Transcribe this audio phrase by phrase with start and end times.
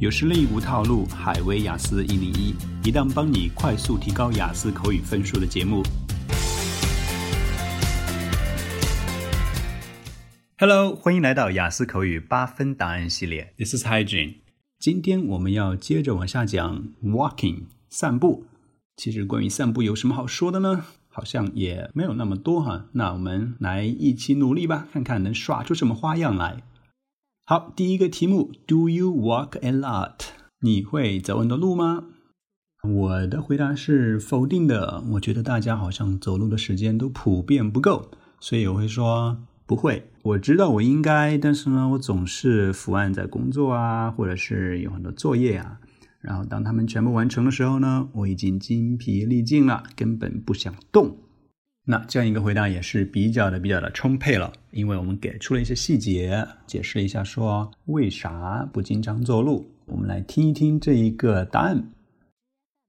[0.00, 5.82] 有实力无套路，海威雅思一零一，一档帮你快速提高雅思口语分数的节目。
[10.56, 13.52] Hello，欢迎来到雅思口语八分答案系列。
[13.58, 14.36] This is Hygiene。
[14.78, 18.46] 今天我们要接着往下讲 walking 散步。
[18.96, 20.86] 其实关于散步有什么好说的呢？
[21.10, 22.86] 好像也没有那么多哈。
[22.92, 26.62] 那我们来一起努力吧，看看能耍出什么花样来。
[27.50, 30.20] 好，第一个题目：Do you walk a lot？
[30.60, 32.04] 你会走很多路吗？
[32.84, 35.02] 我的回答是否定的。
[35.14, 38.08] 我觉得大家好像走路的时间都普遍不够，
[38.38, 39.36] 所以我会说
[39.66, 40.08] 不会。
[40.22, 45.80] 我知道我应该，但是呢，我总是伏案在工作啊，或者是有很多作业啊。
[46.20, 51.16] 然后当他们全部完成的时候呢，我已经精疲力尽了，根本不想动。
[51.89, 59.71] 那这样一个回答也是比较的比较的充沛了，因为我们给出了一些细节，解释了一下说为啥不经常走路。
[59.85, 61.91] 我们来听一听这一个答案。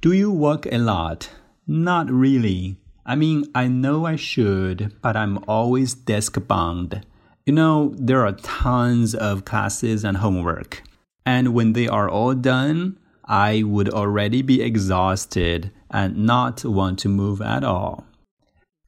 [0.00, 1.26] Do you walk a lot?
[1.66, 2.76] Not really.
[3.02, 7.02] I mean, I know I should, but I'm always desk bound.
[7.44, 10.82] You know, there are tons of classes and homework.
[11.24, 17.08] And when they are all done, I would already be exhausted and not want to
[17.10, 18.04] move at all.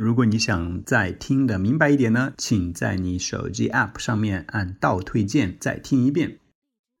[0.00, 6.38] 如果你想再听的明白一点呢，请在你手机 App 上面按倒退键再听一遍。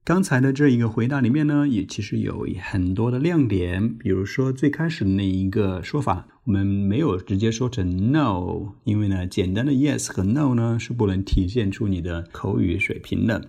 [0.04, 13.48] 刚才的这一个回答里面呢，也其实有很多的亮点，比如说最开始的那一个说法，我们没有直接说成 no，因为呢，简单的 yes 和 no 呢是不能体现出你的口语水平的。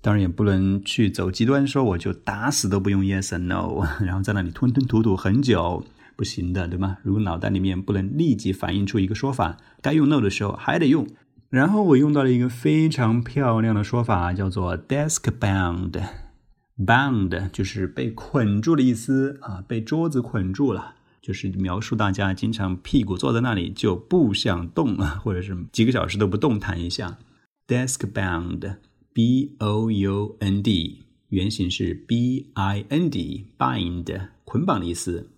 [0.00, 5.84] 当然也不能去走极端，说我就打死都不用 yes 和 no，然后在那里吞吞吐吐很久。
[6.16, 6.98] 不行的，对吗？
[7.02, 11.06] 如果脑袋里面不能立即反映出一个说法，该用 no 的时候还得用。
[11.50, 16.02] 然后我用到了一个非常漂亮的说法，叫做 desk bound。
[16.76, 27.18] bound 就是被捆住的意思啊，被桌子捆住了，就是描述大家经常屁股坐在那里就不想动啊， 或者是几个小时都不动弹一下。
[27.68, 35.30] desk bound，b o u n d，原型是 b i n d，bind 捆绑的意思。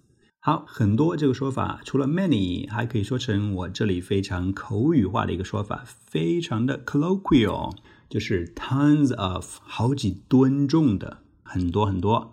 [0.47, 7.75] 好，很多这个说法，除了 many，还可以说成我这里非常口语化的一个说法，非常的 colloquial，
[8.09, 12.33] 就是 tons of，好几吨重的，很多很多。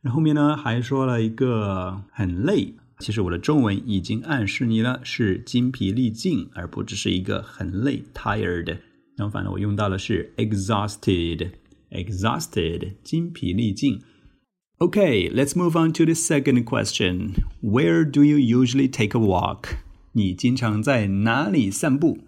[0.00, 8.78] 然后面呢还说了一个很累，其实我的中文已经暗示你了，是精疲力尽，而不只是一个很累 tired。
[9.16, 14.00] 相反呢，我用到的是 exhausted，exhausted，精疲力尽。
[14.80, 17.34] Okay, let's move on to the second question.
[17.60, 19.78] Where do you usually take a walk?
[20.12, 22.18] 你经常在哪里散步？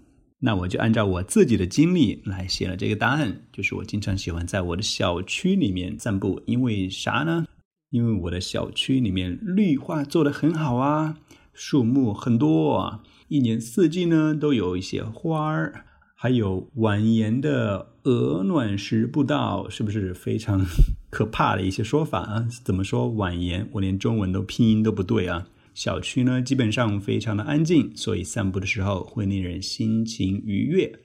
[0.41, 6.43] 那我就按照我自己的经历来写了这个答案，就是我经常喜欢在我的小区里面散步。
[6.45, 7.47] 因为啥呢？
[7.91, 11.19] 因为我的小区里面绿化做得很好啊，
[11.55, 15.85] 树木很多，一年四季呢都有一些花儿。
[16.17, 20.67] 还有蜿蜒的鹅卵石步道，是不是非常
[21.11, 22.49] 可怕的一些说法啊？
[22.65, 23.69] 怎么说婉言？
[23.73, 25.49] 我连中文都拼音都不对啊！
[25.75, 31.01] 小区呢，基本上非常的安静，所以散步的时候会令人心情愉悦。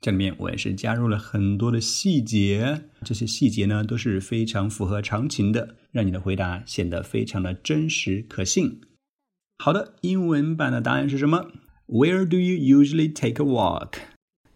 [0.00, 8.80] 这里面我也是加入了很多的细节，这些细节呢都是非常符合常情的，让你的回答显得非常的真实可信。
[9.58, 11.52] 好的，英文版的答案是什么
[11.86, 13.98] ？Where do you usually take a walk?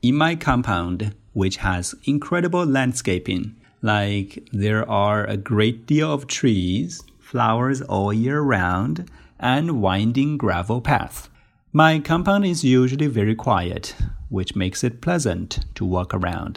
[0.05, 7.02] in my compound, which has incredible landscaping, like there are a great deal of trees,
[7.20, 9.06] flowers all year round,
[9.38, 11.30] and winding gravel paths.
[11.72, 13.96] My compound is usually very quiet,
[14.30, 16.56] which makes it pleasant to walk around.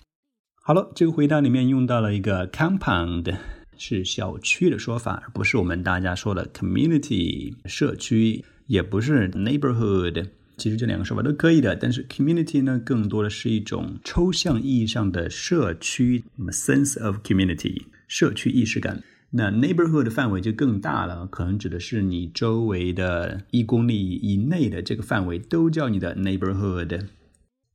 [0.64, 3.36] 好了，这个回答里面用到了一个 compound，
[3.76, 19.03] 是小区的说法，而不是我们大家说的 community 社区，也不是 neighborhood 其实这两个说法都可以的，但是 community 呢，更多的是一种抽象意义上的社区，那么 sense of community 社区意识感。
[19.29, 27.07] 那 neighborhood 的范围就更大了，可能指的是你周围的一公里以内的这个范围都叫你的 neighborhood。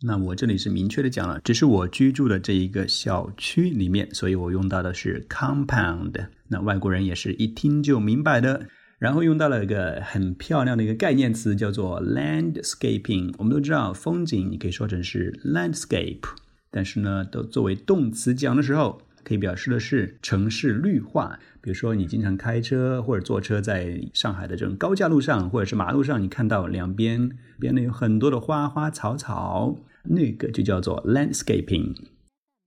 [0.05, 6.27] 那我这里是明确的讲了，只是我居住的这一个小区里面，所以我用到的是 compound。
[6.49, 8.67] 那外国人也是一听就明白的。
[9.03, 13.35] 然后用到了一个很漂亮的一个概念词，叫做 landscaping。
[13.37, 16.21] 我们都知道，风景你可以说成是 landscape，
[16.71, 21.41] 但是呢，都作为动词讲的时候，可以表示的是城市绿化。
[21.61, 27.29] 比如说，你经常开车或者坐车在上海的这种高架路上，或者是马路上，你看到两边
[27.59, 31.97] 边呢有很多的花花草草，那个就叫做 landscaping。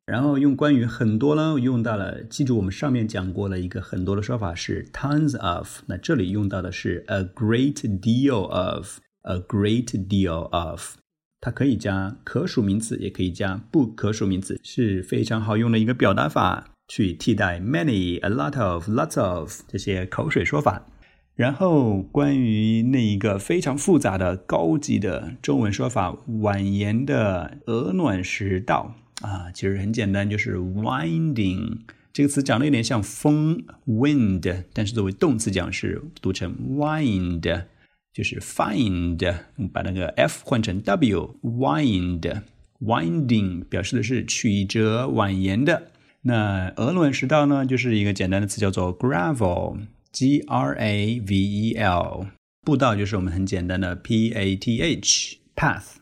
[0.06, 10.98] 然后用关于很多呢，用到了，记住我们上面讲过了一个很多的说法是 tons of，那这里用到的是 a great deal of，a great deal of，
[11.42, 20.86] 它可以加可数名词，也可以加不可数名词，是非常好用的一个表达法，去替代 many、a lot of、lots of 这些口水说法。
[21.34, 28.94] 然后关于那一个非常复杂的高级的中文说法，婉言的鹅卵石道。
[29.22, 31.78] 啊，其实很简单，就是 winding
[32.12, 37.66] 这个词长得有点像风 wind，但是作为动词讲是读成 wind，
[38.14, 39.36] 就是 find，
[39.74, 45.92] 把那个 f 换成 w，wind，winding 表示的是曲折蜿蜒的。
[46.22, 52.28] 那鹅卵石道呢，就是一个简单的词叫做 gravel，g r a v e l，
[52.64, 55.98] 步道就是我们很简单的 p a t h，path。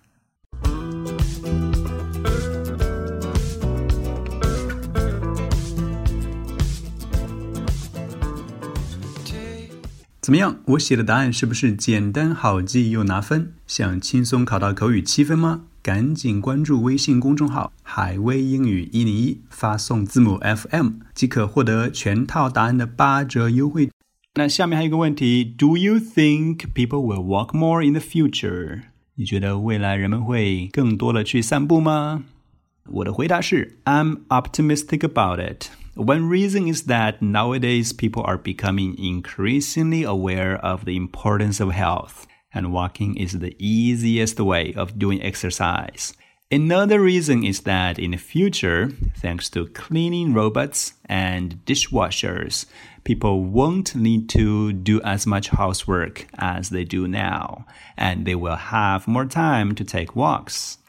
[10.24, 10.56] 怎么样？
[10.68, 13.52] 我写的答案是不是简单好记又拿分？
[13.68, 15.64] 想轻松考到口语七分吗？
[15.82, 23.90] 赶紧关注微信公众号“海威英语一零一”，发送字母 FM 即可获得全套答案的八折优惠。
[24.36, 28.84] 那下面还有一个问题：Do you think people will walk more in the future？
[29.16, 32.24] 你觉得未来人们会更多的去散步吗？
[32.86, 35.66] 我的回答是：I'm optimistic about it。
[35.96, 42.74] One reason is that nowadays people are becoming increasingly aware of the importance of health, and
[42.74, 46.16] walking is the easiest way of doing exercise.
[46.52, 52.66] Another reason is that in the future, thanks to cleaning robots and dishwashers,
[53.04, 58.56] people won't need to do as much housework as they do now, and they will
[58.56, 60.80] have more time to take walks.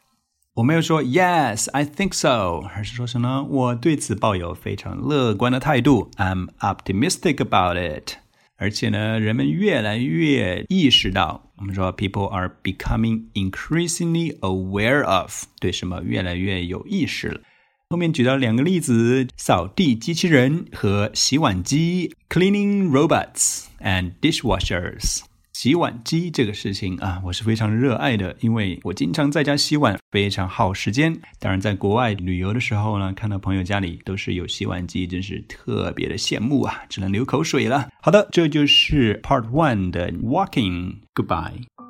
[0.54, 3.44] 我没有说 Yes, I think so，而是说什么？
[3.44, 6.10] 我对此抱有非常乐观的态度。
[6.16, 8.16] I'm optimistic about it。
[8.56, 17.40] 而且呢，人们越来越意识到，我们说 people are becoming increasingly aware of，对什么越来越有意识了。
[17.88, 25.22] 后面举到两个例子：扫地机器人和洗碗机 （cleaning robots and dishwashers）。
[25.65, 31.11] 洗碗机这个事情啊，我是非常热爱的，因为我经常在家洗碗，非常耗时间。
[31.39, 37.89] 当然，在国外旅游的时候呢，看到朋友家里都是有洗碗机，真是特别的羡慕啊，只能流口水了。
[37.99, 41.84] 好的，这就是 Part One 的 Walking Goodbye。